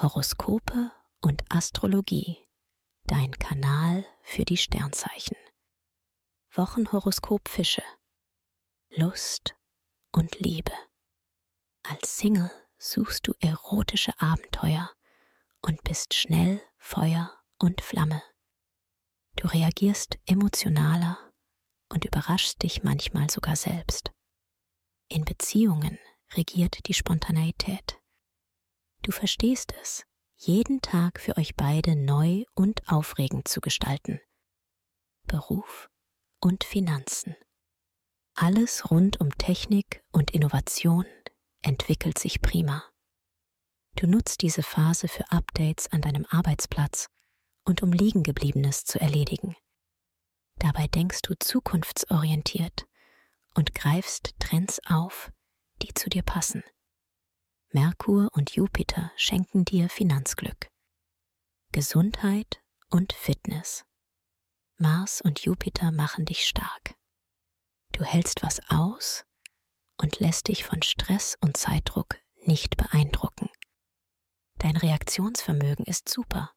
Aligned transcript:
Horoskope 0.00 0.92
und 1.22 1.42
Astrologie. 1.48 2.46
Dein 3.08 3.32
Kanal 3.32 4.06
für 4.22 4.44
die 4.44 4.56
Sternzeichen. 4.56 5.36
Wochenhoroskop 6.52 7.48
Fische. 7.48 7.82
Lust 8.90 9.56
und 10.12 10.38
Liebe. 10.38 10.70
Als 11.82 12.16
Single 12.16 12.52
suchst 12.78 13.26
du 13.26 13.34
erotische 13.40 14.12
Abenteuer 14.20 14.88
und 15.62 15.82
bist 15.82 16.14
schnell 16.14 16.62
Feuer 16.76 17.36
und 17.58 17.80
Flamme. 17.80 18.22
Du 19.34 19.48
reagierst 19.48 20.16
emotionaler 20.26 21.18
und 21.88 22.04
überraschst 22.04 22.62
dich 22.62 22.84
manchmal 22.84 23.28
sogar 23.30 23.56
selbst. 23.56 24.12
In 25.08 25.24
Beziehungen 25.24 25.98
regiert 26.36 26.86
die 26.86 26.94
Spontaneität. 26.94 27.98
Du 29.02 29.12
verstehst 29.12 29.72
es, 29.80 30.04
jeden 30.36 30.80
Tag 30.80 31.20
für 31.20 31.36
euch 31.36 31.56
beide 31.56 31.96
neu 31.96 32.44
und 32.54 32.88
aufregend 32.88 33.48
zu 33.48 33.60
gestalten. 33.60 34.20
Beruf 35.26 35.90
und 36.40 36.64
Finanzen. 36.64 37.36
Alles 38.34 38.90
rund 38.90 39.20
um 39.20 39.36
Technik 39.36 40.04
und 40.12 40.30
Innovation 40.30 41.04
entwickelt 41.62 42.18
sich 42.18 42.40
prima. 42.40 42.84
Du 43.96 44.06
nutzt 44.06 44.42
diese 44.42 44.62
Phase 44.62 45.08
für 45.08 45.30
Updates 45.32 45.88
an 45.90 46.02
deinem 46.02 46.24
Arbeitsplatz 46.30 47.08
und 47.64 47.82
um 47.82 47.92
Liegengebliebenes 47.92 48.84
zu 48.84 49.00
erledigen. 49.00 49.56
Dabei 50.56 50.86
denkst 50.86 51.22
du 51.22 51.34
zukunftsorientiert 51.36 52.86
und 53.54 53.74
greifst 53.74 54.34
Trends 54.38 54.80
auf, 54.86 55.32
die 55.82 55.92
zu 55.94 56.08
dir 56.08 56.22
passen. 56.22 56.62
Merkur 57.70 58.30
und 58.32 58.52
Jupiter 58.52 59.12
schenken 59.16 59.66
dir 59.66 59.90
Finanzglück, 59.90 60.70
Gesundheit 61.70 62.62
und 62.88 63.12
Fitness. 63.12 63.84
Mars 64.78 65.20
und 65.20 65.40
Jupiter 65.40 65.92
machen 65.92 66.24
dich 66.24 66.46
stark. 66.46 66.94
Du 67.92 68.04
hältst 68.04 68.42
was 68.42 68.60
aus 68.70 69.26
und 69.98 70.18
lässt 70.18 70.48
dich 70.48 70.64
von 70.64 70.80
Stress 70.80 71.36
und 71.42 71.58
Zeitdruck 71.58 72.16
nicht 72.46 72.78
beeindrucken. 72.78 73.50
Dein 74.56 74.78
Reaktionsvermögen 74.78 75.84
ist 75.84 76.08
super, 76.08 76.54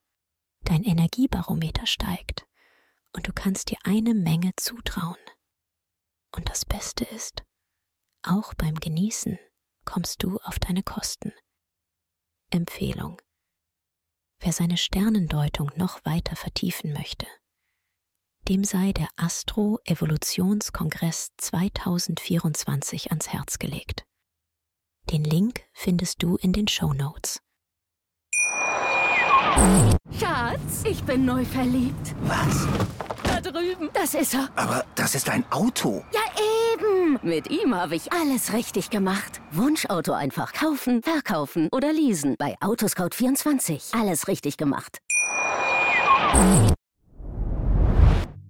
dein 0.62 0.82
Energiebarometer 0.82 1.86
steigt 1.86 2.46
und 3.12 3.28
du 3.28 3.34
kannst 3.34 3.70
dir 3.70 3.76
eine 3.84 4.14
Menge 4.14 4.52
zutrauen. 4.56 5.20
Und 6.34 6.48
das 6.48 6.64
Beste 6.64 7.04
ist, 7.04 7.42
auch 8.22 8.54
beim 8.54 8.76
Genießen 8.76 9.38
kommst 9.84 10.22
du 10.22 10.38
auf 10.38 10.58
deine 10.58 10.82
Kosten. 10.82 11.32
Empfehlung. 12.50 13.20
Wer 14.40 14.52
seine 14.52 14.76
Sternendeutung 14.76 15.70
noch 15.76 16.04
weiter 16.04 16.36
vertiefen 16.36 16.92
möchte, 16.92 17.26
dem 18.48 18.64
sei 18.64 18.92
der 18.92 19.08
Astro-Evolutionskongress 19.16 21.30
2024 21.38 23.10
ans 23.10 23.28
Herz 23.28 23.58
gelegt. 23.58 24.04
Den 25.10 25.24
Link 25.24 25.62
findest 25.72 26.22
du 26.22 26.36
in 26.36 26.52
den 26.52 26.68
Show 26.68 26.92
Notes. 26.92 27.40
Schatz, 30.18 30.82
ich 30.84 31.02
bin 31.04 31.24
neu 31.24 31.44
verliebt. 31.44 32.14
Was? 32.22 32.66
Da 33.22 33.40
drüben. 33.40 33.90
Das 33.92 34.14
ist 34.14 34.34
er. 34.34 34.48
Aber 34.56 34.84
das 34.94 35.14
ist 35.14 35.28
ein 35.28 35.44
Auto. 35.52 36.02
Ja, 36.12 36.20
Mit 37.22 37.50
ihm 37.50 37.74
habe 37.74 37.94
ich 37.94 38.12
alles 38.12 38.52
richtig 38.52 38.90
gemacht. 38.90 39.40
Wunschauto 39.50 40.12
einfach 40.12 40.52
kaufen, 40.52 41.02
verkaufen 41.02 41.68
oder 41.72 41.92
leasen. 41.92 42.36
Bei 42.38 42.56
Autoscout24. 42.60 43.98
Alles 44.00 44.28
richtig 44.28 44.56
gemacht. 44.56 44.98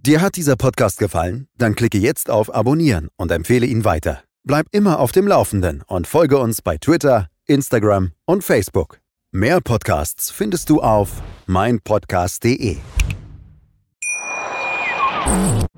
Dir 0.05 0.21
hat 0.21 0.37
dieser 0.37 0.57
Podcast 0.57 0.99
gefallen? 0.99 1.47
Dann 1.59 1.75
klicke 1.75 1.99
jetzt 1.99 2.31
auf 2.31 2.55
Abonnieren 2.55 3.09
und 3.17 3.31
empfehle 3.31 3.67
ihn 3.67 3.85
weiter. 3.85 4.23
Bleib 4.45 4.67
immer 4.73 4.99
auf 4.99 5.13
dem 5.13 5.27
Laufenden 5.27 5.83
und 5.87 6.07
folge 6.07 6.39
uns 6.39 6.63
bei 6.63 6.77
Twitter, 6.77 7.29
Instagram 7.47 8.13
und 8.25 8.43
Facebook. 8.43 8.99
Mehr 9.31 9.61
Podcasts 9.61 10.31
findest 10.31 10.69
du 10.71 10.81
auf 10.81 11.23
meinpodcast.de. 11.47 12.79